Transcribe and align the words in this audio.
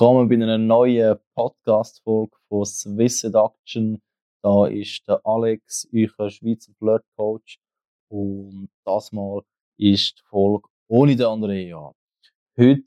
Willkommen 0.00 0.28
bei 0.28 0.36
einer 0.36 0.58
neuen 0.58 1.18
Podcast-Folge 1.34 2.36
von 2.48 2.64
Swiss 2.64 3.18
Seduction. 3.18 4.00
Da 4.44 4.68
ist 4.68 5.02
der 5.08 5.20
Alex, 5.24 5.88
euer 5.92 6.30
Schweizer 6.30 6.72
Flirt-Coach. 6.78 7.58
Und 8.08 8.68
das 8.84 9.10
Mal 9.10 9.42
ist 9.76 10.20
die 10.20 10.22
Folge 10.28 10.68
ohne 10.86 11.16
den 11.16 11.26
Andrea. 11.26 11.92
Heute 12.56 12.84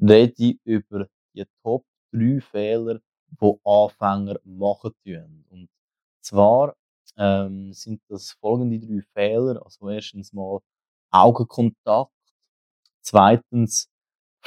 rede 0.00 0.34
ich 0.36 0.60
über 0.62 1.08
die 1.34 1.44
Top 1.64 1.84
3 2.12 2.40
Fehler, 2.40 3.00
die 3.30 3.54
Anfänger 3.64 4.38
machen 4.44 4.92
tun. 5.04 5.44
Und 5.50 5.68
zwar 6.20 6.76
ähm, 7.16 7.72
sind 7.72 8.00
das 8.06 8.30
folgende 8.40 8.78
drei 8.78 9.02
Fehler. 9.12 9.60
Also 9.64 9.88
erstens 9.88 10.32
mal 10.32 10.60
Augenkontakt. 11.10 12.12
Zweitens 13.00 13.90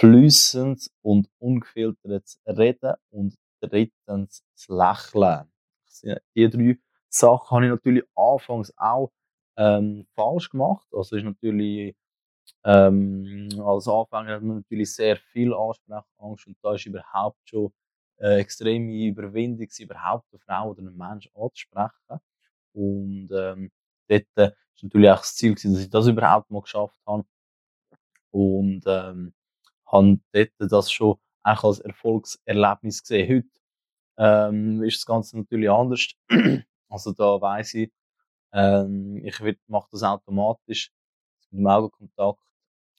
flüssend 0.02 0.89
und 1.04 1.29
ungefiltertes 1.38 2.39
Reden 2.47 2.95
und 3.11 3.36
drittens 3.61 4.43
das 4.55 4.67
Lächeln. 4.67 5.52
Die 6.35 6.49
drei 6.49 6.80
Sachen 7.07 7.55
habe 7.55 7.66
ich 7.66 7.71
natürlich 7.71 8.03
anfangs 8.16 8.73
auch 8.77 9.12
ähm, 9.57 10.07
falsch 10.16 10.49
gemacht. 10.49 10.88
Also 10.91 11.17
ist 11.17 11.23
natürlich 11.23 11.95
ähm, 12.63 13.49
als 13.63 13.88
Anfänger 13.88 14.35
hat 14.35 14.41
man 14.41 14.57
natürlich 14.57 14.91
sehr 14.95 15.17
viel 15.17 15.53
Ansprechangst 15.53 16.48
und 16.48 16.57
da 16.63 16.73
ist 16.73 16.85
überhaupt 16.88 17.38
schon 17.45 17.71
äh, 18.18 18.40
extreme 18.40 18.91
Überwindung, 19.07 19.68
überhaupt 19.79 20.26
eine 20.31 20.40
Frau 20.40 20.71
oder 20.71 20.79
einen 20.79 20.98
Menschen 20.98 21.31
anzusprechen. 21.35 22.20
Und 22.73 23.29
ähm, 23.31 23.71
dort 24.07 24.26
äh, 24.38 24.52
ist 24.76 24.84
natürlich 24.84 25.09
auch 25.12 25.20
das 25.20 25.35
Ziel, 25.35 25.54
dass 25.54 25.65
ich 25.65 25.90
das 25.91 26.07
überhaupt 26.07 26.49
mal 26.49 26.62
geschafft 26.62 26.99
habe. 27.05 27.26
Und 28.31 28.84
ähm, 28.88 29.34
habe 29.91 30.20
dort 30.31 30.52
das 30.59 30.91
schon 30.91 31.18
auch 31.44 31.63
als 31.63 31.80
Erfolgserlebnis 31.80 33.02
gesehen. 33.02 33.30
Heute 33.30 33.49
ähm, 34.18 34.84
ist 34.84 34.98
das 34.98 35.05
Ganze 35.05 35.38
natürlich 35.38 35.70
anders. 35.70 36.07
also 36.90 37.12
da 37.13 37.41
weiß 37.41 37.74
ich, 37.76 37.91
ähm, 38.54 39.21
ich 39.26 39.40
mache 39.68 39.88
das 39.91 40.04
automatisch 40.04 40.91
mit 41.52 41.60
dem 41.60 41.68
Augenkontakt, 41.68 42.40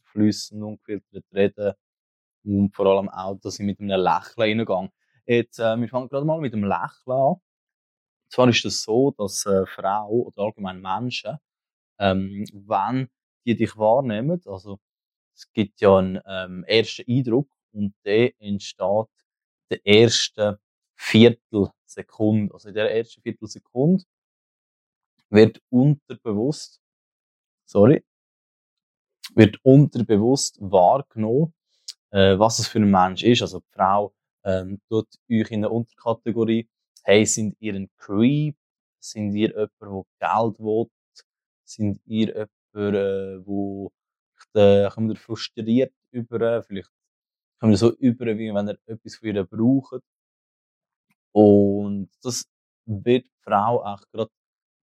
flüssen, 0.05 0.63
ungefiltert 0.63 1.25
reden 1.33 1.73
und 2.45 2.75
vor 2.75 2.87
allem 2.87 3.09
auch, 3.09 3.39
dass 3.41 3.59
ich 3.59 3.67
mit 3.67 3.81
einem 3.81 4.01
Lächeln 4.01 4.61
reingehe. 4.61 4.91
Jetzt, 5.27 5.59
äh, 5.59 5.77
wir 5.77 5.89
fangen 5.89 6.09
gerade 6.09 6.27
mal 6.27 6.41
mit 6.41 6.53
dem 6.53 6.65
Lächeln 6.65 7.17
an. 7.17 7.35
Und 7.35 7.41
zwar 8.29 8.49
ist 8.49 8.57
es 8.57 8.63
das 8.63 8.83
so, 8.83 9.13
dass 9.13 9.47
äh, 9.47 9.67
Frauen 9.67 10.27
oder 10.27 10.43
allgemein 10.43 10.81
Menschen, 10.81 11.39
ähm, 11.99 12.45
wenn 12.53 13.09
die 13.47 13.57
dich 13.57 13.77
wahrnehmen, 13.77 14.41
also 14.47 14.79
es 15.35 15.53
gibt 15.53 15.81
ja 15.81 15.97
einen 15.97 16.21
ähm, 16.27 16.65
ersten 16.65 17.05
Eindruck 17.09 17.49
und 17.73 17.95
der 18.05 18.33
entsteht 18.41 19.09
in 19.69 19.79
der 19.79 19.87
ersten 19.87 20.57
Viertelsekunde. 20.97 22.55
Also 22.55 22.69
in 22.69 22.75
der 22.75 22.95
ersten 22.95 23.23
Viertelsekunde 23.23 24.05
wird 25.31 25.61
unterbewusst, 25.71 26.81
sorry, 27.65 28.05
wird 29.35 29.57
unterbewusst 29.63 30.59
wahrgenommen, 30.61 31.55
äh, 32.11 32.39
was 32.39 32.59
es 32.59 32.69
für 32.69 32.79
ein 32.79 32.91
Mensch 32.91 33.23
ist. 33.23 33.43
Also 33.43 33.61
die 33.61 33.73
Frau 33.73 34.15
ähm, 34.45 34.81
tut 34.89 35.09
euch 35.31 35.51
in 35.51 35.63
der 35.63 35.73
Unterkategorie, 35.73 36.69
hey, 37.05 37.25
sind 37.27 37.57
ihr 37.61 37.75
ein 37.75 37.91
Creep? 37.97 38.57
Sind 39.01 39.35
ihr 39.35 39.49
jemand, 39.49 39.73
der 39.81 40.05
Geld 40.21 40.59
will? 40.61 40.87
Sind 41.65 42.01
ihr 42.07 42.49
jemand, 42.75 42.95
äh, 42.95 43.47
wo 43.47 43.93
äh, 44.55 44.89
kommt 44.91 45.11
er 45.11 45.17
frustriert 45.17 45.93
über, 46.11 46.63
vielleicht 46.63 46.91
kommt 47.61 47.75
er 47.75 47.77
so 47.79 47.97
über, 47.97 48.27
wie 48.27 48.53
wenn 48.55 48.69
er 48.69 48.79
etwas 48.87 49.17
von 49.17 49.29
ihr 49.29 49.45
braucht. 49.45 50.03
Und 51.33 52.11
das 52.23 52.45
wird 52.87 53.25
die 53.25 53.43
Frau 53.43 53.83
auch 53.85 54.03
gerade 54.13 54.31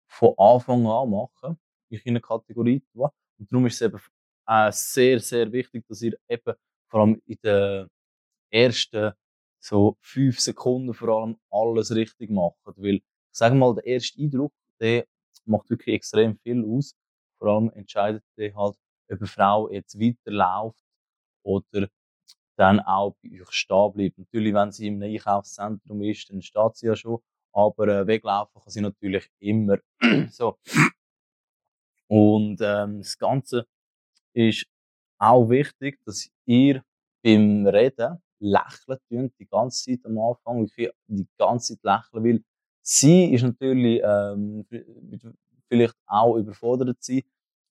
von 0.08 0.34
Anfang 0.38 0.86
an 0.86 1.10
machen, 1.10 1.58
in 1.88 2.00
einer 2.06 2.20
Kategorie. 2.20 2.82
Und 2.94 3.12
darum 3.50 3.66
ist 3.66 3.74
es 3.74 3.82
eben 3.82 4.00
äh, 4.46 4.72
sehr, 4.72 5.20
sehr 5.20 5.52
wichtig, 5.52 5.86
dass 5.88 6.02
ihr 6.02 6.18
eben 6.28 6.54
vor 6.88 7.00
allem 7.00 7.22
in 7.26 7.38
den 7.44 7.88
ersten 8.50 9.12
so 9.60 9.96
fünf 10.00 10.40
Sekunden 10.40 10.94
vor 10.94 11.08
allem 11.22 11.36
alles 11.50 11.94
richtig 11.94 12.30
macht. 12.30 12.56
Weil, 12.64 12.96
ich 12.96 13.02
sage 13.32 13.54
mal, 13.54 13.74
der 13.74 13.86
erste 13.86 14.20
Eindruck, 14.20 14.52
der 14.80 15.06
macht 15.44 15.70
wirklich 15.70 15.96
extrem 15.96 16.38
viel 16.38 16.64
aus. 16.64 16.94
Vor 17.38 17.48
allem 17.48 17.70
entscheidet 17.70 18.24
der 18.36 18.54
halt, 18.54 18.76
ob 19.10 19.18
eine 19.18 19.26
Frau 19.26 19.70
jetzt 19.70 19.98
weiterläuft 19.98 20.84
oder 21.42 21.88
dann 22.56 22.80
auch 22.80 23.16
bei 23.22 23.40
euch 23.40 23.50
stehen 23.52 23.92
bleibt. 23.92 24.18
Natürlich, 24.18 24.52
wenn 24.54 24.70
sie 24.70 24.88
im 24.88 25.02
Einkaufszentrum 25.02 26.02
ist, 26.02 26.30
dann 26.30 26.42
steht 26.42 26.76
sie 26.76 26.86
ja 26.86 26.96
schon. 26.96 27.20
Aber 27.52 27.88
äh, 27.88 28.06
weglaufen 28.06 28.60
kann 28.60 28.70
sie 28.70 28.80
natürlich 28.80 29.28
immer. 29.38 29.78
so. 30.30 30.58
Und 32.08 32.58
ähm, 32.60 32.98
das 32.98 33.16
Ganze 33.18 33.66
ist 34.34 34.66
auch 35.18 35.48
wichtig, 35.48 35.98
dass 36.04 36.28
ihr 36.44 36.82
beim 37.22 37.66
Reden 37.66 38.18
lächelt 38.40 39.00
die 39.38 39.46
ganze 39.46 39.84
Zeit 39.84 40.06
am 40.06 40.18
Anfang, 40.18 40.66
die 40.76 41.26
ganze 41.38 41.78
Zeit 41.78 41.84
lächeln, 41.84 42.24
weil 42.24 42.44
sie 42.82 43.32
ist 43.32 43.42
natürlich 43.42 44.00
ähm, 44.02 44.66
vielleicht 45.68 45.96
auch 46.06 46.36
überfordert 46.36 47.02
sein 47.02 47.22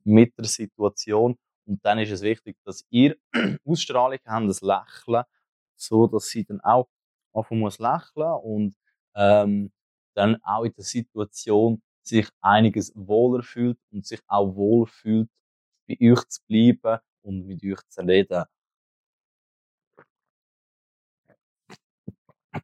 mit 0.09 0.37
der 0.37 0.45
Situation. 0.45 1.37
Und 1.67 1.85
dann 1.85 1.99
ist 1.99 2.11
es 2.11 2.21
wichtig, 2.21 2.57
dass 2.65 2.85
ihr 2.89 3.17
Ausstrahlung 3.65 4.19
habt, 4.25 4.49
das 4.49 4.61
Lächeln, 4.61 5.23
so 5.77 6.07
dass 6.07 6.27
sie 6.27 6.45
dann 6.45 6.61
auch 6.61 6.89
anfangen 7.33 7.61
muss 7.61 7.79
lächeln 7.79 8.33
und 8.43 8.75
ähm, 9.15 9.71
dann 10.15 10.37
auch 10.43 10.63
in 10.65 10.73
der 10.73 10.83
Situation 10.83 11.81
sich 12.03 12.27
einiges 12.41 12.91
wohler 12.95 13.43
fühlt 13.43 13.77
und 13.91 14.05
sich 14.05 14.21
auch 14.27 14.55
wohl 14.55 14.87
fühlt, 14.87 15.29
bei 15.87 15.97
euch 16.01 16.25
zu 16.29 16.41
bleiben 16.47 16.99
und 17.23 17.45
mit 17.47 17.63
euch 17.63 17.81
zu 17.89 18.01
reden. 18.01 18.45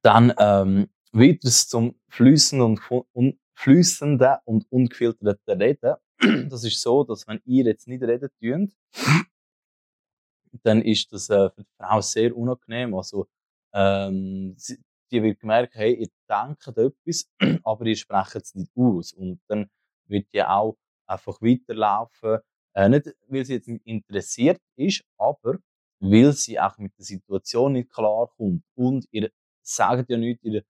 Dann 0.01 0.33
ähm, 0.39 0.89
weiteres 1.11 1.67
zum 1.67 1.95
Flüssen 2.09 2.61
und, 2.61 2.79
und 3.13 3.39
flüssenden 3.55 4.37
und 4.45 4.65
ungefilterten 4.71 5.61
Reden. 5.61 5.95
Das 6.49 6.63
ist 6.63 6.81
so, 6.81 7.03
dass 7.03 7.27
wenn 7.27 7.41
ihr 7.45 7.65
jetzt 7.65 7.87
nicht 7.87 8.03
reden 8.03 8.29
tut, 8.39 8.71
dann 10.63 10.81
ist 10.81 11.11
das 11.11 11.29
äh, 11.29 11.49
für 11.49 11.63
die 11.63 11.69
Frau 11.77 12.01
sehr 12.01 12.35
unangenehm. 12.35 12.95
Also, 12.95 13.27
ähm, 13.73 14.55
die 15.11 15.21
wird 15.21 15.39
gemerkt, 15.39 15.75
hey, 15.75 15.93
ihr 15.93 16.09
denkt 16.29 16.67
etwas, 16.67 17.29
aber 17.63 17.85
ihr 17.85 17.95
sprecht 17.95 18.35
es 18.35 18.55
nicht 18.55 18.71
aus. 18.75 19.13
Und 19.13 19.39
dann 19.47 19.69
wird 20.07 20.27
die 20.33 20.43
auch 20.43 20.77
einfach 21.05 21.41
weiterlaufen. 21.41 22.39
Äh, 22.73 22.89
nicht, 22.89 23.13
weil 23.27 23.45
sie 23.45 23.53
jetzt 23.55 23.67
nicht 23.67 23.85
interessiert 23.85 24.61
ist, 24.75 25.03
aber 25.17 25.59
weil 25.99 26.33
sie 26.33 26.59
auch 26.59 26.77
mit 26.77 26.97
der 26.97 27.05
Situation 27.05 27.73
nicht 27.73 27.89
klarkommt. 27.91 28.63
Und 28.75 29.05
ihr 29.11 29.31
sagt 29.61 30.09
ja 30.09 30.17
nicht, 30.17 30.43
ihr 30.43 30.63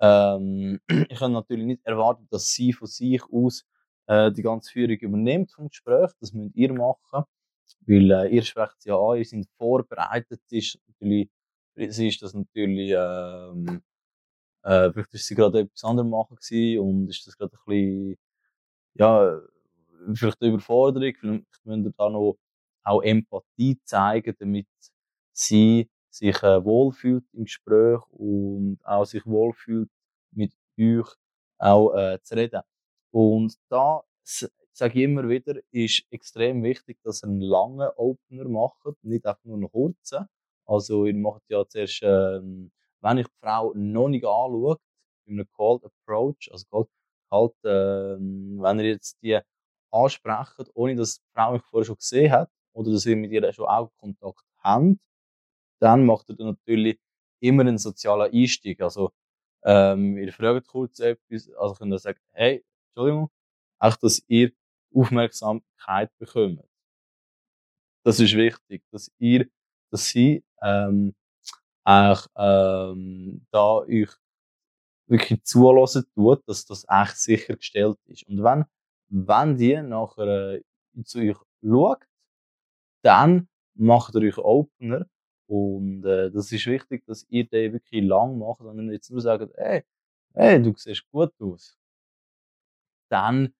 ähm, 0.00 0.80
ich 1.08 1.18
kann 1.18 1.32
natürlich 1.32 1.66
nicht 1.66 1.84
erwarten, 1.84 2.26
dass 2.30 2.52
sie 2.52 2.72
von 2.72 2.88
sich 2.88 3.22
aus 3.30 3.64
äh, 4.12 4.32
die 4.32 4.42
ganze 4.42 4.70
Führung 4.72 4.96
übernimmt 4.96 5.52
vom 5.52 5.68
Gespräch. 5.68 6.10
Das 6.20 6.32
müsst 6.32 6.54
ihr 6.56 6.72
machen, 6.72 7.24
weil 7.86 8.10
äh, 8.10 8.28
ihr 8.28 8.42
sprecht 8.42 8.84
ja 8.84 8.96
an, 8.98 9.18
ihr 9.18 9.24
seid 9.24 9.46
vorbereitet. 9.56 10.40
Ist 10.50 10.78
natürlich, 10.88 11.30
ist 11.76 12.22
das 12.22 12.34
natürlich, 12.34 12.92
ähm, 12.96 13.82
äh, 14.64 14.92
vielleicht 14.92 15.14
ist 15.14 15.26
sie 15.26 15.34
gerade 15.34 15.60
etwas 15.60 15.84
anderes 15.84 16.10
machen 16.10 16.36
gewesen 16.36 16.80
und 16.80 17.08
ist 17.08 17.26
das 17.26 17.36
gerade 17.36 17.54
ein 17.54 17.60
bisschen, 17.66 18.18
ja, 18.94 19.40
vielleicht 20.14 20.42
eine 20.42 20.52
Überforderung. 20.52 21.14
Vielleicht 21.18 21.42
müsst 21.64 21.86
ihr 21.86 21.92
da 21.96 22.10
noch 22.10 22.38
auch 22.84 23.02
Empathie 23.02 23.80
zeigen, 23.84 24.34
damit 24.38 24.66
sie 25.32 25.88
sich 26.10 26.42
äh, 26.42 26.64
wohlfühlt 26.64 27.24
im 27.32 27.44
Gespräch 27.44 28.00
und 28.10 28.78
auch 28.84 29.04
sich 29.06 29.24
wohlfühlt 29.26 29.90
mit 30.32 30.52
euch 30.78 31.08
auch 31.58 31.94
äh, 31.94 32.20
zu 32.22 32.34
reden. 32.36 32.62
Und 33.12 33.54
da 33.68 34.02
sage 34.72 34.98
ich 34.98 35.04
immer 35.04 35.28
wieder, 35.28 35.60
ist 35.70 36.04
extrem 36.10 36.62
wichtig, 36.62 36.98
dass 37.04 37.22
ihr 37.22 37.28
einen 37.28 37.40
langen 37.40 37.88
Opener 37.96 38.48
macht, 38.48 38.80
nicht 39.02 39.26
einfach 39.26 39.44
nur 39.44 39.56
einen 39.56 39.70
kurzen. 39.70 40.26
Also 40.66 41.06
ihr 41.06 41.14
macht 41.14 41.42
ja 41.48 41.66
zuerst, 41.68 42.00
ähm, 42.02 42.72
wenn 43.00 43.18
ich 43.18 43.26
die 43.26 43.32
Frau 43.40 43.72
noch 43.74 44.08
nicht 44.08 44.24
anschaue, 44.24 44.78
in 45.26 45.34
einem 45.34 45.48
Cold 45.52 45.84
Approach, 45.84 46.50
also 46.50 46.64
Cold, 46.70 46.88
halt, 47.30 47.54
ähm, 47.64 48.58
wenn 48.60 48.78
ihr 48.80 48.86
jetzt 48.86 49.18
die 49.22 49.38
ansprecht, 49.90 50.70
ohne 50.74 50.96
dass 50.96 51.18
die 51.18 51.24
Frau 51.34 51.52
mich 51.52 51.62
vorher 51.62 51.86
schon 51.86 51.96
gesehen 51.96 52.32
hat, 52.32 52.50
oder 52.74 52.92
dass 52.92 53.06
ihr 53.06 53.16
mit 53.16 53.32
ihr 53.32 53.52
schon 53.52 53.66
Augenkontakt 53.66 54.44
habt, 54.58 54.96
dann 55.80 56.06
macht 56.06 56.30
er 56.30 56.36
natürlich 56.44 56.98
immer 57.40 57.62
einen 57.62 57.78
sozialen 57.78 58.32
Einstieg. 58.32 58.80
Also, 58.80 59.12
ähm, 59.64 60.16
ihr 60.18 60.32
fragt 60.32 60.68
kurz 60.68 61.00
etwas, 61.00 61.50
also 61.54 61.74
könnt 61.74 61.92
ihr 61.92 61.98
sagen, 61.98 62.20
hey, 62.32 62.64
Entschuldigung, 62.94 63.30
auch, 63.78 63.96
dass 63.96 64.22
ihr 64.28 64.52
Aufmerksamkeit 64.94 66.10
bekommt. 66.18 66.62
Das 68.04 68.20
ist 68.20 68.34
wichtig, 68.34 68.82
dass 68.90 69.10
ihr, 69.18 69.48
dass 69.90 70.06
sie, 70.06 70.44
ähm, 70.60 71.14
eigentlich, 71.84 72.26
ähm, 72.36 73.46
da 73.50 73.78
euch 73.78 74.10
wirklich 75.06 75.42
zulassen 75.44 76.04
tut, 76.14 76.46
dass 76.48 76.64
das 76.66 76.84
echt 76.88 77.16
sichergestellt 77.18 77.98
ist. 78.06 78.24
Und 78.28 78.42
wenn, 78.42 78.64
wenn 79.08 79.56
die 79.56 79.80
nachher 79.82 80.54
äh, 80.54 80.62
zu 81.04 81.18
euch 81.20 81.38
schaut, 81.62 82.04
dann 83.04 83.48
macht 83.74 84.14
ihr 84.14 84.22
euch 84.22 84.38
Opener. 84.38 85.06
Und 85.46 86.04
äh, 86.04 86.30
das 86.30 86.50
ist 86.52 86.66
wichtig, 86.66 87.04
dass 87.06 87.26
ihr 87.28 87.46
den 87.46 87.72
wirklich 87.74 88.04
lang 88.04 88.38
macht 88.38 88.60
und 88.60 88.86
nicht 88.86 89.10
nur 89.10 89.20
sagt, 89.20 89.52
hey, 89.56 89.84
hey, 90.34 90.62
du 90.62 90.72
siehst 90.76 91.06
gut 91.10 91.32
aus. 91.40 91.76
Dann, 93.12 93.52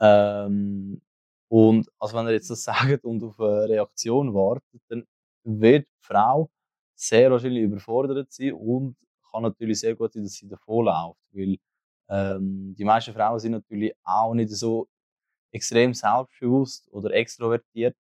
ähm, 0.00 1.02
und 1.48 1.90
also 1.98 2.16
wenn 2.16 2.26
ihr 2.26 2.32
jetzt 2.34 2.50
das 2.50 2.64
sagt 2.64 3.04
und 3.04 3.22
auf 3.24 3.40
eine 3.40 3.68
Reaktion 3.68 4.32
wartet, 4.34 4.80
dann 4.88 5.04
wird 5.44 5.86
die 5.86 6.06
Frau 6.06 6.50
sehr 6.94 7.30
wahrscheinlich 7.30 7.64
überfordert 7.64 8.32
sein 8.32 8.52
und 8.52 8.96
kann 9.30 9.42
natürlich 9.42 9.80
sehr 9.80 9.96
gut 9.96 10.12
sein, 10.12 10.22
dass 10.24 10.34
sie 10.34 10.48
davonläuft. 10.48 11.20
Weil 11.32 11.58
ähm, 12.08 12.74
die 12.76 12.84
meisten 12.84 13.12
Frauen 13.14 13.38
sind 13.38 13.52
natürlich 13.52 13.92
auch 14.04 14.34
nicht 14.34 14.50
so 14.50 14.88
extrem 15.52 15.94
selbstbewusst 15.94 16.88
oder 16.92 17.10
extrovertiert, 17.12 17.96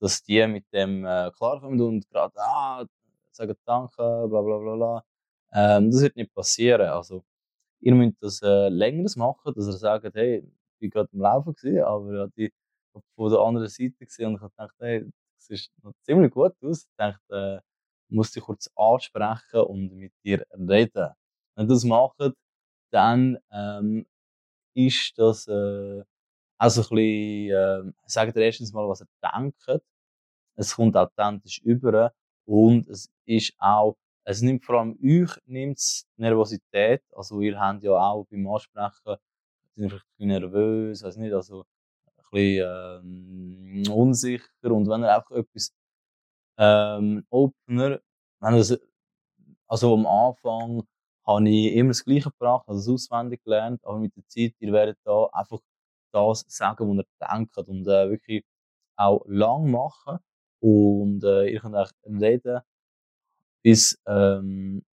dass 0.00 0.22
die 0.22 0.46
mit 0.46 0.64
dem 0.72 1.04
äh, 1.04 1.30
klarkommen 1.36 1.80
und 1.80 2.08
gerade 2.10 2.34
ah, 2.38 2.86
sagen 3.32 3.56
Danke, 3.64 3.96
bla 4.28 4.42
bla 4.42 4.58
bla 4.58 4.76
bla. 4.76 5.04
Ähm, 5.52 5.90
das 5.90 6.02
wird 6.02 6.16
nicht 6.16 6.34
passieren. 6.34 6.88
Also, 6.88 7.24
ihr 7.80 7.94
müsst 7.94 8.22
das 8.22 8.42
äh, 8.42 8.68
längeres 8.68 9.16
machen, 9.16 9.52
dass 9.54 9.66
ihr 9.66 9.72
sagt, 9.72 10.14
hey, 10.14 10.38
ich 10.38 10.78
bin 10.80 10.90
gerade 10.90 11.08
am 11.12 11.20
Laufen 11.20 11.54
gewesen, 11.54 11.82
aber 11.82 12.14
ja, 12.14 12.26
die 12.36 12.52
von 13.14 13.30
der 13.30 13.40
anderen 13.40 13.68
Seite 13.68 14.04
gesehen 14.04 14.28
und 14.28 14.34
ich 14.36 14.40
gedacht, 14.40 14.74
hey, 14.78 15.10
das 15.38 15.50
ist 15.50 15.70
noch 15.82 15.92
ziemlich 16.02 16.32
gut 16.32 16.52
aus. 16.62 16.84
Ich 16.84 16.96
dachte, 16.96 17.60
äh, 17.60 17.60
muss 18.08 18.32
dich 18.32 18.42
kurz 18.42 18.70
ansprechen 18.76 19.60
und 19.60 19.92
mit 19.94 20.12
dir 20.24 20.44
reden. 20.52 21.12
Wenn 21.54 21.66
ihr 21.66 21.68
das 21.68 21.84
macht, 21.84 22.32
dann 22.92 23.38
ähm, 23.52 24.06
ist 24.74 25.18
das 25.18 25.46
äh, 25.48 26.04
also 26.58 26.82
ein 26.82 26.88
bisschen, 26.88 27.50
äh, 27.50 27.92
sagt 28.06 28.36
ihr 28.36 28.42
erstens 28.42 28.72
mal, 28.72 28.88
was 28.88 29.02
ihr 29.02 29.08
denkt. 29.22 29.82
Es 30.56 30.74
kommt 30.74 30.96
authentisch 30.96 31.60
über 31.62 32.12
und 32.46 32.88
es 32.88 33.10
ist 33.26 33.54
auch, 33.58 33.96
es 34.26 34.42
nimmt 34.42 34.64
vor 34.64 34.80
allem 34.80 34.98
euch 35.02 35.30
nimmt's 35.46 36.06
Nervosität. 36.16 37.02
Also 37.14 37.40
ihr 37.40 37.58
habt 37.60 37.82
ja 37.84 37.92
auch 37.92 38.26
beim 38.28 38.46
Ansprechen, 38.48 39.16
sind 39.76 39.90
vielleicht 39.90 40.04
ein 40.04 40.10
bisschen 40.18 40.28
nervös, 40.28 41.02
weiß 41.04 41.16
nicht, 41.18 41.32
also 41.32 41.64
ein 42.06 42.24
bisschen 42.32 43.84
ähm, 43.86 43.92
unsicher 43.92 44.44
und 44.64 44.88
wenn 44.88 45.04
ihr 45.04 45.14
einfach 45.14 45.30
etwas 45.36 45.72
ähm, 46.58 47.24
Opener, 47.30 48.00
wenn 48.40 48.54
ihr 48.56 48.80
also 49.68 49.94
am 49.94 50.06
Anfang 50.06 50.82
habe 51.26 51.48
ich 51.48 51.74
immer 51.74 51.90
das 51.90 52.04
Gleiche 52.04 52.30
gebracht, 52.30 52.64
also 52.68 52.80
das 52.80 53.02
auswendig 53.10 53.42
gelernt, 53.44 53.84
aber 53.84 53.98
mit 53.98 54.16
der 54.16 54.26
Zeit, 54.28 54.54
ihr 54.58 54.72
werdet 54.72 54.98
da 55.04 55.26
einfach 55.32 55.60
das 56.12 56.44
sagen, 56.48 56.88
was 56.88 57.04
ihr 57.20 57.28
denkt 57.28 57.58
und 57.58 57.86
äh, 57.86 58.10
wirklich 58.10 58.44
auch 58.96 59.22
lang 59.26 59.70
machen 59.70 60.18
und 60.60 61.22
äh, 61.24 61.48
ihr 61.48 61.60
könnt 61.60 61.76
auch 61.76 61.90
reden, 62.04 62.60
bis 63.62 63.98
ähm, 64.06 64.84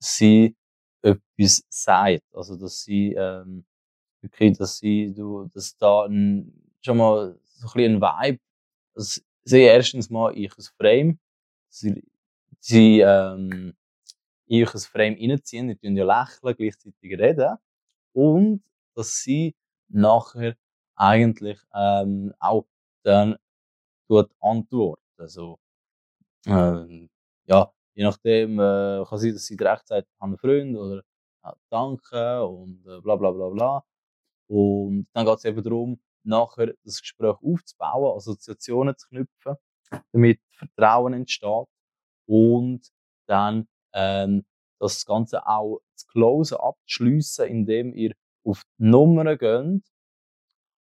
sie 0.00 0.56
etwas 1.02 1.64
sagt, 1.68 2.24
also 2.32 2.56
dass 2.56 2.82
sie 2.82 3.14
ähm, 3.14 3.64
wirklich, 4.22 4.58
dass 4.58 4.78
sie, 4.78 5.12
du, 5.14 5.46
dass 5.54 5.76
da 5.76 6.06
ein, 6.06 6.52
schon 6.82 6.98
mal 6.98 7.38
so 7.44 7.68
ein 7.74 7.96
ein 7.96 8.00
Vibe, 8.00 8.40
dass 8.94 9.22
sie 9.44 9.60
erstens 9.62 10.10
mal 10.10 10.36
ich 10.36 10.52
ein 10.56 10.64
Frame, 10.78 11.18
sie, 11.70 12.04
sie 12.60 13.00
ähm, 13.00 13.74
in 14.46 14.64
euch 14.64 14.74
ein 14.74 14.80
Frame 14.80 15.16
reinziehen, 15.20 15.68
ihr 15.70 15.78
tun 15.80 15.96
ja 15.96 16.04
lächeln, 16.04 16.56
gleichzeitig 16.56 17.18
reden 17.18 17.56
und 18.14 18.62
dass 18.94 19.20
sie 19.22 19.54
nachher 19.88 20.56
eigentlich 20.96 21.58
ähm, 21.74 22.34
auch 22.40 22.66
dann 23.04 23.36
tut 24.08 24.30
antworten. 24.40 25.02
Also, 25.18 25.58
ähm, 26.46 27.10
ja, 27.46 27.72
je 27.98 28.04
nachdem 28.04 28.60
äh, 28.60 29.04
kann 29.08 29.18
sein, 29.18 29.34
dass 29.34 29.46
sie 29.46 29.56
direkt 29.58 29.88
sagt, 29.88 30.08
ich 30.08 30.20
habe 30.20 30.30
einen 30.32 30.38
Freund 30.38 30.76
oder 30.78 31.02
ja, 31.44 31.56
danke 31.70 32.44
und 32.46 32.86
äh, 32.86 33.00
bla 33.02 33.16
bla 33.16 33.32
bla 33.32 33.48
bla. 33.50 33.84
Und 34.48 35.08
dann 35.14 35.26
geht 35.26 35.38
es 35.38 35.44
eben 35.46 35.62
darum, 35.64 36.00
nachher 36.24 36.74
das 36.84 37.00
Gespräch 37.00 37.36
aufzubauen, 37.42 38.16
Assoziationen 38.16 38.96
zu 38.96 39.08
knüpfen, 39.08 39.56
damit 40.12 40.40
Vertrauen 40.52 41.14
entsteht 41.14 41.66
und 42.26 42.88
dann 43.28 43.68
ähm, 43.94 44.44
das 44.80 45.04
Ganze 45.06 45.46
auch 45.46 45.80
zu 45.96 46.06
closen, 46.08 46.58
abzuschliessen, 46.58 47.46
indem 47.48 47.94
ihr 47.94 48.14
auf 48.44 48.62
die 48.78 48.84
Nummern 48.84 49.38
geht 49.38 49.82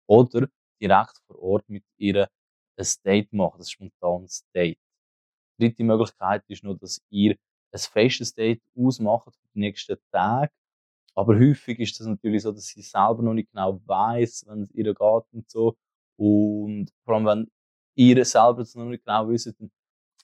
oder 0.07 0.47
direkt 0.81 1.17
vor 1.27 1.39
Ort 1.39 1.69
mit 1.69 1.83
ihr 1.97 2.29
ein 2.77 2.85
Date 3.05 3.33
macht, 3.33 3.59
ein 3.59 3.65
spontanes 3.65 4.45
Date. 4.53 4.79
Die 5.59 5.67
dritte 5.67 5.83
Möglichkeit 5.83 6.43
ist 6.47 6.63
noch, 6.63 6.77
dass 6.77 7.01
ihr 7.09 7.35
ein 7.71 7.79
festes 7.79 8.33
Date 8.33 8.61
ausmacht 8.77 9.35
für 9.35 9.47
die 9.53 9.59
nächsten 9.59 9.97
Tage. 10.11 10.51
Aber 11.15 11.35
häufig 11.37 11.79
ist 11.79 11.99
das 11.99 12.07
natürlich 12.07 12.43
so, 12.43 12.51
dass 12.51 12.67
sie 12.67 12.81
selber 12.81 13.21
noch 13.21 13.33
nicht 13.33 13.51
genau 13.51 13.81
weiß, 13.85 14.45
wenn 14.47 14.63
es 14.63 14.71
ihr 14.71 14.85
geht 14.85 15.33
und 15.33 15.49
so. 15.49 15.75
Und 16.17 16.91
vor 17.03 17.15
allem, 17.15 17.25
wenn 17.25 17.51
ihr 17.95 18.23
selber 18.23 18.61
es 18.61 18.75
noch 18.75 18.85
nicht 18.85 19.03
genau 19.03 19.27
wisst, 19.27 19.53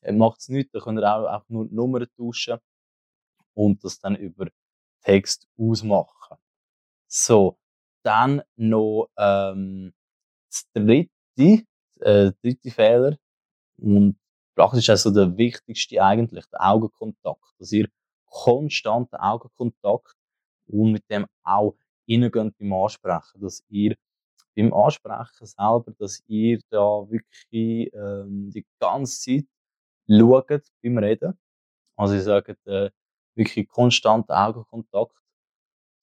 dann 0.01 0.17
macht 0.17 0.39
es 0.39 0.49
nichts. 0.49 0.71
Dann 0.71 0.81
könnt 0.81 0.99
ihr 0.99 1.13
auch, 1.15 1.27
auch 1.27 1.49
nur 1.49 1.67
die 1.67 1.75
Nummern 1.75 2.07
tauschen 2.17 2.59
und 3.55 3.83
das 3.83 3.99
dann 3.99 4.15
über 4.15 4.47
Text 5.03 5.47
ausmachen. 5.57 6.37
So, 7.07 7.57
dann 8.03 8.41
noch 8.55 9.09
ähm, 9.17 9.93
das 10.49 10.65
dritte, 10.73 11.65
äh, 11.99 12.31
dritte 12.41 12.71
Fehler 12.71 13.17
und 13.77 14.17
praktisch 14.55 14.89
also 14.89 15.11
der 15.11 15.37
wichtigste 15.37 16.01
eigentlich, 16.03 16.45
der 16.47 16.65
Augenkontakt. 16.65 17.55
Dass 17.59 17.71
ihr 17.71 17.89
konstanten 18.25 19.15
Augenkontakt 19.15 20.15
und 20.67 20.91
mit 20.93 21.09
dem 21.09 21.25
auch 21.43 21.75
reingehen 22.09 22.53
beim 22.57 22.73
Ansprechen. 22.73 23.41
Dass 23.41 23.63
ihr 23.69 23.95
beim 24.55 24.73
Ansprechen 24.73 25.45
selber, 25.45 25.93
dass 25.99 26.23
ihr 26.27 26.59
da 26.69 27.05
wirklich 27.09 27.93
ähm, 27.93 28.49
die 28.51 28.65
ganze 28.79 29.19
Zeit 29.19 29.45
schaut 30.09 30.63
beim 30.81 30.97
Reden. 30.97 31.37
Also 31.97 32.15
ich 32.15 32.23
sage, 32.23 32.57
äh, 32.65 32.89
wirklich 33.35 33.67
konstanten 33.67 34.31
Augenkontakt. 34.31 35.15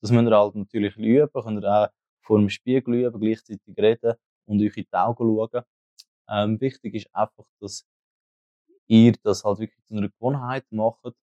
Das 0.00 0.10
müsst 0.10 0.28
ihr 0.28 0.36
halt 0.36 0.54
natürlich 0.54 0.96
üben, 0.96 1.30
könnt 1.32 1.64
ihr 1.64 1.70
auch 1.70 1.88
vor 2.22 2.38
dem 2.38 2.48
Spiegel 2.48 2.94
üben, 2.94 3.20
gleichzeitig 3.20 3.76
reden 3.78 4.14
und 4.46 4.60
euch 4.60 4.76
in 4.76 4.84
die 4.84 4.92
Augen 4.92 5.24
schauen. 5.50 5.64
Ähm, 6.28 6.60
wichtig 6.60 6.94
ist 6.94 7.14
einfach, 7.14 7.44
dass 7.60 7.86
ihr 8.88 9.14
das 9.22 9.44
halt 9.44 9.58
wirklich 9.58 9.84
zu 9.84 9.94
einer 9.94 10.08
Gewohnheit 10.08 10.64
macht, 10.70 11.14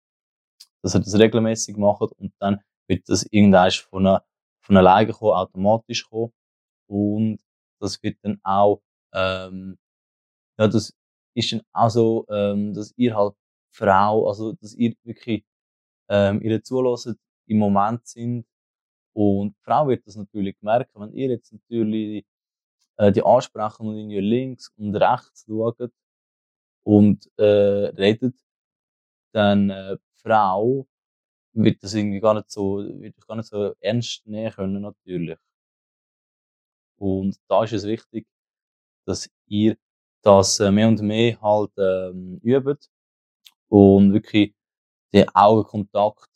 dass 0.81 0.95
ihr 0.95 1.01
das 1.01 1.17
regelmäßig 1.17 1.77
macht 1.77 2.11
und 2.13 2.33
dann 2.39 2.61
wird 2.87 3.07
das 3.09 3.23
irgendwann 3.31 3.71
von, 3.71 4.07
einer, 4.07 4.25
von 4.61 4.77
alleine 4.77 5.11
kommen, 5.13 5.33
automatisch 5.33 6.07
kommen 6.09 6.33
und 6.87 7.39
das 7.79 8.01
wird 8.03 8.17
dann 8.23 8.39
auch, 8.43 8.81
ähm, 9.13 9.77
ja, 10.57 10.67
das 10.67 10.93
ist 11.35 11.51
dann 11.51 11.61
auch 11.73 11.89
so, 11.89 12.25
ähm, 12.29 12.73
dass 12.73 12.93
ihr 12.97 13.15
halt 13.15 13.35
Frau, 13.71 14.27
also 14.27 14.53
dass 14.53 14.73
ihr 14.75 14.95
wirklich 15.03 15.45
ähm, 16.09 16.41
ihr 16.41 16.63
zulässt, 16.63 17.15
im 17.47 17.59
Moment 17.59 18.07
sind 18.07 18.45
und 19.13 19.55
die 19.55 19.61
Frau 19.63 19.87
wird 19.87 20.05
das 20.07 20.15
natürlich 20.15 20.55
merken, 20.61 21.01
wenn 21.01 21.13
ihr 21.13 21.29
jetzt 21.29 21.51
natürlich 21.53 22.25
äh, 22.97 23.11
die 23.11 23.23
ansprechen 23.23 23.87
und 23.87 23.97
in 23.97 24.09
links 24.09 24.69
und 24.77 24.95
rechts 24.95 25.45
schaut 25.47 25.79
und 26.89 27.29
äh, 27.37 27.43
redet, 28.03 28.35
dann 29.33 29.69
äh, 29.69 29.97
die 29.97 30.21
Frau 30.23 30.87
wird 31.53 31.83
das 31.83 31.93
irgendwie 31.93 32.19
gar 32.19 32.33
nicht 32.33 32.49
so, 32.51 32.79
wird 32.79 33.15
gar 33.27 33.35
nicht 33.37 33.49
so 33.49 33.75
ernst 33.79 34.25
nehmen 34.27 34.51
können, 34.51 34.81
natürlich. 34.81 35.37
Und 36.97 37.37
da 37.47 37.63
ist 37.63 37.73
es 37.73 37.85
wichtig, 37.85 38.27
dass 39.05 39.29
ihr 39.47 39.77
das 40.23 40.59
äh, 40.59 40.71
mehr 40.71 40.87
und 40.87 41.01
mehr 41.01 41.39
halt 41.41 41.71
ähm, 41.77 42.39
übt 42.43 42.87
und 43.69 44.13
wirklich 44.13 44.55
den 45.13 45.27
Augenkontakt 45.35 46.29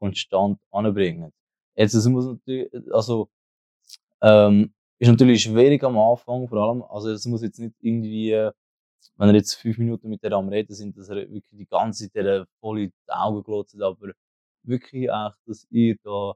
konstant 0.00 0.60
anbringen. 0.70 1.32
Jetzt, 1.76 1.94
es 1.94 2.06
muss 2.08 2.26
natürlich, 2.26 2.70
also, 2.92 3.30
ähm, 4.22 4.74
ist 4.98 5.08
natürlich 5.08 5.42
schwierig 5.42 5.84
am 5.84 5.98
Anfang, 5.98 6.48
vor 6.48 6.58
allem, 6.58 6.82
also 6.84 7.10
es 7.10 7.26
muss 7.26 7.42
jetzt 7.42 7.58
nicht 7.60 7.76
irgendwie, 7.80 8.50
wenn 9.16 9.30
ihr 9.30 9.36
jetzt 9.36 9.54
fünf 9.54 9.78
Minuten 9.78 10.08
mit 10.08 10.22
der 10.22 10.32
am 10.32 10.48
Reden 10.48 10.74
sind, 10.74 10.96
dass 10.96 11.08
ihr 11.10 11.16
wirklich 11.16 11.44
die 11.52 11.66
ganze 11.66 12.10
Zeit 12.10 12.46
voll 12.60 12.80
in 12.80 12.90
die 12.90 13.12
Augen 13.12 13.42
glotzt, 13.42 13.80
aber 13.80 14.12
wirklich 14.62 15.08
echt, 15.08 15.36
dass 15.46 15.66
ihr 15.70 15.96
da 16.02 16.34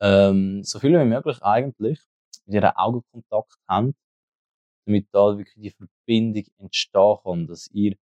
ähm, 0.00 0.62
so 0.62 0.78
viel 0.78 0.98
wie 0.98 1.04
möglich 1.04 1.42
eigentlich 1.42 2.00
mit 2.46 2.54
ihren 2.54 2.76
Augenkontakt 2.76 3.56
habt, 3.68 3.94
damit 4.86 5.08
da 5.12 5.36
wirklich 5.36 5.54
die 5.56 5.70
Verbindung 5.70 6.44
entstehen 6.58 7.16
kann, 7.22 7.46
dass 7.46 7.68
ihr 7.72 7.96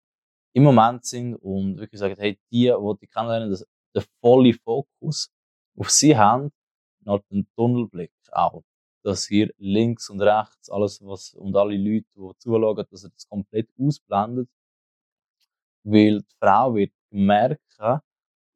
im 0.55 0.65
Moment 0.65 1.05
sind 1.05 1.35
und 1.37 1.79
wirklich 1.79 1.99
sagen, 1.99 2.17
hey, 2.19 2.39
die, 2.51 2.73
die 2.73 3.05
ich 3.05 3.11
kennenlernen, 3.11 3.51
das, 3.51 3.67
der 3.95 4.05
volle 4.21 4.55
Fokus 4.55 5.31
auf 5.77 5.91
sie 5.91 6.17
haben, 6.17 6.51
nach 7.01 7.21
dem 7.31 7.47
Tunnelblick 7.57 8.13
auch. 8.33 8.63
Dass 9.05 9.31
ihr 9.31 9.53
links 9.59 10.11
und 10.11 10.21
rechts 10.23 10.71
alles, 10.71 11.01
was, 11.05 11.35
und 11.35 11.55
alle 11.57 11.77
Leute, 11.77 12.07
die 12.17 12.39
zuschauen, 12.39 12.87
dass 12.91 13.05
ihr 13.05 13.11
das 13.11 13.29
komplett 13.29 13.69
ausblendet. 13.79 14.49
Weil 15.85 16.21
die 16.21 16.35
Frau 16.41 16.75
wird 16.75 16.93
merken, 17.11 18.01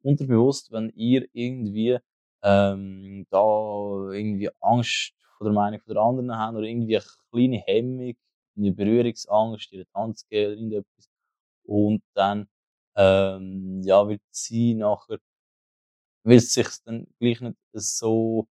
unterbewusst, 0.01 0.71
wenn 0.71 0.89
ihr 0.95 1.27
irgendwie 1.33 1.99
ähm, 2.41 3.27
da 3.29 4.11
irgendwie 4.11 4.49
Angst 4.59 5.13
vor 5.37 5.45
der 5.45 5.53
Meinung 5.53 5.81
der 5.87 5.97
anderen 5.97 6.35
habt 6.35 6.57
oder 6.57 6.67
irgendwie 6.67 6.97
eine 6.97 7.05
kleine 7.31 7.63
Hemmung, 7.65 8.15
eine 8.57 8.71
Berührungsangst, 8.71 9.71
ihre 9.71 9.85
Tanzgel 9.87 10.47
oder 10.47 10.55
irgendetwas. 10.55 11.09
Und 11.63 12.01
dann 12.15 12.49
ähm, 12.95 13.81
ja, 13.83 14.07
wird 14.07 14.21
sie 14.31 14.73
nachher 14.73 15.19
wird 16.23 16.43
es 16.43 16.53
sich 16.53 16.67
dann 16.85 17.07
gleich 17.19 17.41
nicht 17.41 17.57
so, 17.73 18.47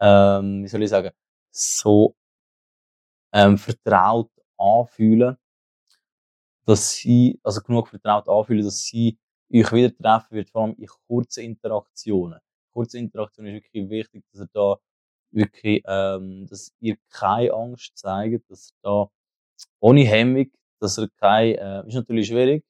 ähm, 0.00 0.64
wie 0.64 0.68
soll 0.68 0.82
ich 0.82 0.90
sagen, 0.90 1.10
so 1.50 2.14
ähm, 3.32 3.58
vertraut 3.58 4.30
anfühlen, 4.58 5.36
dass 6.64 6.94
sie, 6.94 7.38
also 7.42 7.60
genug 7.62 7.88
vertraut 7.88 8.28
anfühlen, 8.28 8.64
dass 8.64 8.84
sie 8.84 9.18
euch 9.52 9.72
wieder 9.72 9.96
treffen 9.96 10.36
wird, 10.36 10.50
vor 10.50 10.62
allem 10.64 10.76
in 10.78 10.88
kurzen 11.06 11.44
Interaktionen. 11.44 12.40
Kurze 12.72 12.98
Interaktion 12.98 13.46
ist 13.46 13.54
wirklich 13.54 13.88
wichtig, 13.88 14.24
dass 14.32 14.42
ihr 14.42 14.48
da 14.52 14.76
wirklich, 15.30 15.82
ähm, 15.86 16.46
dass 16.46 16.72
ihr 16.80 16.96
keine 17.10 17.52
Angst 17.52 17.96
zeigt, 17.96 18.50
dass 18.50 18.70
ihr 18.70 18.78
da 18.82 19.10
ohne 19.80 20.04
Hemmung, 20.04 20.50
dass 20.80 20.98
ihr 20.98 21.08
keine, 21.18 21.84
äh, 21.84 21.88
ist 21.88 21.94
natürlich 21.94 22.28
schwierig, 22.28 22.64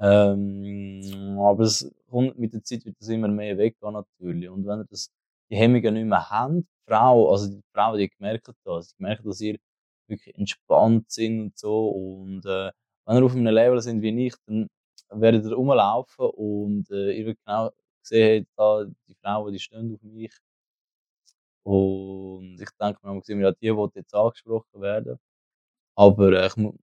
ähm, 0.00 1.38
aber 1.38 1.64
es 1.64 1.90
kommt 2.08 2.38
mit 2.38 2.52
der 2.52 2.62
Zeit 2.62 2.84
wird 2.84 3.00
das 3.00 3.08
immer 3.08 3.28
mehr 3.28 3.56
weggehen 3.58 3.92
natürlich. 3.92 4.48
Und 4.48 4.66
wenn 4.66 4.80
ihr 4.80 4.84
das, 4.84 5.10
die 5.50 5.56
Hemmungen 5.56 5.94
nicht 5.94 6.06
mehr 6.06 6.30
habt, 6.30 6.54
die 6.56 6.66
Frau, 6.88 7.30
also 7.32 7.48
die 7.48 7.62
Frau, 7.74 7.96
die 7.96 8.08
gemerkt 8.10 8.48
das, 8.64 8.94
die 8.96 9.02
merkt, 9.02 9.24
dass 9.26 9.40
ihr 9.40 9.58
wirklich 10.08 10.34
entspannt 10.36 11.10
sind 11.10 11.40
und 11.42 11.58
so. 11.58 11.88
Und 11.90 12.44
äh, 12.46 12.70
wenn 13.06 13.16
ihr 13.18 13.24
auf 13.24 13.32
einem 13.34 13.46
Level 13.54 13.80
sind 13.82 14.02
wie 14.02 14.26
ich, 14.26 14.34
dann 14.46 14.68
werdet 15.10 15.44
ihr 15.44 15.52
rumlaufen 15.54 16.26
und 16.26 16.90
äh, 16.90 17.12
ihr 17.12 17.26
werdet 17.26 17.40
genau 17.46 17.70
sehen, 18.02 18.46
da 18.56 18.84
die 19.08 19.14
Frauen, 19.22 19.52
die 19.52 19.58
stehen 19.60 19.94
auf 19.94 20.02
mich. 20.02 20.32
Und 21.66 22.60
ich 22.60 22.68
denke 22.80 22.98
mir 23.06 23.20
ja, 23.42 23.52
die, 23.52 23.70
die 23.70 23.98
jetzt 23.98 24.14
angesprochen 24.14 24.80
werden. 24.82 25.18
Aber 25.96 26.32
äh, 26.32 26.46
ich 26.48 26.54
bin 26.56 26.78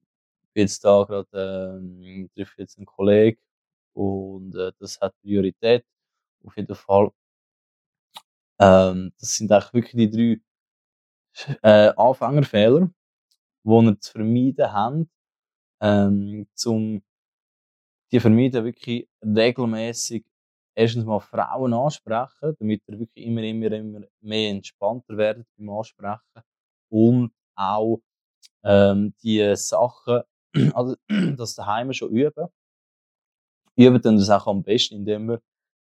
jetzt 0.56 0.84
da 0.86 1.03
gerade, 1.06 1.80
ähm, 1.80 2.30
treffe 2.36 2.62
jetzt 2.62 2.77
einen 2.77 2.86
Kollegen 2.88 3.39
und 3.94 4.56
äh, 4.56 4.72
das 4.80 5.00
hat 5.01 5.15
Priorität. 5.22 5.86
Auf 6.46 6.58
jeden 6.58 6.75
Fall. 6.75 7.12
Ähm, 8.62 9.12
das 9.20 9.36
sind 9.36 9.51
eigentlich 9.51 9.74
wirklich 9.74 10.12
die 10.12 10.41
drei 11.63 11.88
äh, 11.89 11.94
Anfängerfehler, 11.98 12.91
die 13.65 13.70
wir 13.70 14.00
zu 14.00 14.12
vermeiden 14.13 14.72
haben, 14.72 15.10
ähm, 15.82 16.48
zum 16.56 17.03
die 18.12 18.20
vermeiden 18.20 18.65
wirklich 18.65 19.08
regelmäßig 19.24 20.25
erstens 20.75 21.06
mal 21.06 21.20
Frauen 21.20 21.74
ansprechen, 21.74 22.56
damit 22.60 22.84
ihr 22.88 23.00
wirklich 23.00 23.25
immer, 23.25 23.44
immer, 23.44 23.72
immer 23.72 24.01
mehr 24.22 24.51
entspannter 24.51 25.18
werdet 25.18 25.48
beim 25.58 25.70
Ansprechen 25.70 26.44
und 26.89 27.32
auch 27.56 28.01
ähm, 28.63 29.13
die 29.24 29.56
Sachen, 29.56 30.22
also 30.74 30.96
das 31.38 31.56
daheim 31.56 31.94
schon 31.94 32.12
üben. 32.12 32.48
Üben 33.75 34.01
dann 34.01 34.18
das 34.18 34.30
auch 34.30 34.48
am 34.48 34.63
besten, 34.63 34.96
indem 34.96 35.30
wir 35.30 35.41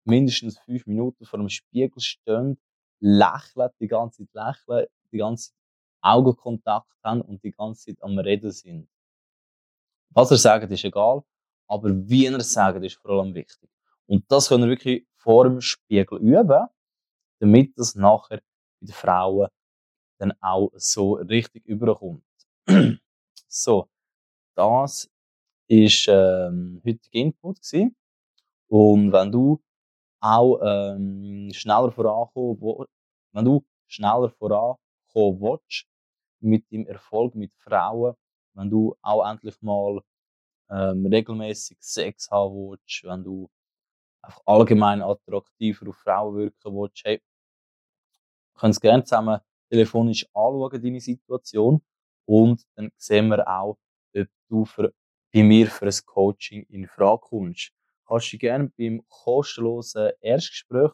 mindestens 0.05 0.59
fünf 0.59 0.85
Minuten 0.85 1.25
vor 1.25 1.39
dem 1.39 1.49
Spiegel 1.49 1.99
stehen, 1.99 2.59
lächeln, 2.99 3.69
die 3.79 3.87
ganze 3.87 4.25
Zeit 4.25 4.33
lächeln, 4.33 4.87
die 5.11 5.17
ganze 5.17 5.49
Zeit 5.49 5.57
Augenkontakt 6.01 6.87
haben 7.03 7.21
und 7.21 7.43
die 7.43 7.51
ganze 7.51 7.85
Zeit 7.85 8.03
am 8.03 8.17
Reden 8.19 8.51
sind. 8.51 8.89
Was 10.09 10.31
er 10.31 10.37
sagt, 10.37 10.71
ist 10.71 10.83
egal, 10.83 11.23
aber 11.67 11.89
wie 12.07 12.25
er 12.25 12.39
sagt, 12.41 12.83
ist 12.83 12.97
vor 12.97 13.11
allem 13.11 13.33
wichtig. 13.33 13.69
Und 14.05 14.29
das 14.29 14.49
können 14.49 14.63
wir 14.63 14.69
wirklich 14.71 15.07
vor 15.15 15.45
dem 15.45 15.61
Spiegel 15.61 16.19
üben, 16.19 16.67
damit 17.39 17.77
das 17.77 17.95
nachher 17.95 18.37
bei 18.37 18.87
den 18.87 18.93
Frauen 18.93 19.47
dann 20.19 20.33
auch 20.41 20.71
so 20.75 21.13
richtig 21.13 21.65
überkommt. 21.65 22.23
so, 23.47 23.89
das 24.55 25.09
ist 25.67 26.05
ähm, 26.09 26.81
heutige 26.85 27.09
Input 27.11 27.61
gewesen. 27.61 27.95
Und 28.67 29.11
wenn 29.11 29.31
du 29.31 29.61
auch 30.23 30.59
ähm, 30.63 31.51
schneller 31.53 31.91
vorankommen 31.91 32.87
wenn 33.33 33.45
du 33.45 33.65
schneller 33.87 34.29
vorankommen 34.29 35.41
willst 35.41 35.85
mit 36.39 36.69
dem 36.71 36.87
Erfolg 36.87 37.35
mit 37.35 37.53
Frauen, 37.55 38.15
wenn 38.53 38.69
du 38.69 38.95
auch 39.01 39.29
endlich 39.29 39.61
mal 39.61 40.01
ähm, 40.69 41.05
regelmäßig 41.05 41.77
Sex 41.81 42.29
haben 42.31 42.53
willst, 42.55 43.03
wenn 43.03 43.23
du 43.23 43.49
einfach 44.21 44.41
allgemein 44.45 45.01
attraktiver 45.01 45.89
auf 45.89 45.97
Frauen 45.97 46.37
wirken 46.37 46.73
willst, 46.73 47.03
hey, 47.03 47.21
können 48.55 48.71
es 48.71 48.79
gerne 48.79 49.03
zusammen 49.03 49.39
telefonisch 49.69 50.25
anschauen, 50.33 50.81
deine 50.81 51.01
Situation. 51.01 51.81
Und 52.25 52.63
dann 52.75 52.91
sehen 52.95 53.27
wir 53.27 53.45
auch, 53.47 53.77
ob 54.15 54.27
du 54.47 54.65
für, 54.65 54.93
bei 55.33 55.43
mir 55.43 55.67
für 55.67 55.87
ein 55.87 56.05
Coaching 56.05 56.63
in 56.69 56.87
Frage 56.87 57.19
kommst. 57.21 57.73
Kannst 58.13 58.27
du 58.27 58.37
dich 58.37 58.41
gerne 58.41 58.71
beim 58.77 59.03
kostenlosen 59.09 60.11
Erstgespräch 60.21 60.91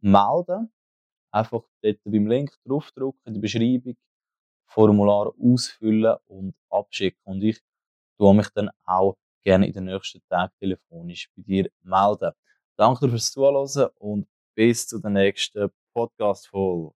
melden. 0.00 0.72
Einfach 1.32 1.64
dort 1.82 1.98
beim 2.04 2.28
Link 2.28 2.56
draufdrücken, 2.64 3.20
in 3.24 3.34
der 3.34 3.40
Beschreibung, 3.40 3.96
Formular 4.66 5.32
ausfüllen 5.42 6.16
und 6.28 6.54
abschicken. 6.70 7.20
Und 7.24 7.42
ich 7.42 7.60
tue 8.16 8.32
mich 8.32 8.48
dann 8.50 8.70
auch 8.84 9.16
gerne 9.42 9.66
in 9.66 9.72
den 9.72 9.86
nächsten 9.86 10.22
Tagen 10.28 10.52
telefonisch 10.60 11.32
bei 11.34 11.42
dir 11.42 11.68
melden. 11.82 12.30
Danke 12.76 13.08
fürs 13.08 13.32
Zuhören 13.32 13.90
und 13.98 14.28
bis 14.54 14.86
zur 14.86 15.00
nächsten 15.10 15.68
Podcast-Folge. 15.92 16.94